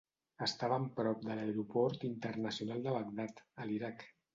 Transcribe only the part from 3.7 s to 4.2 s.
l'Iraq.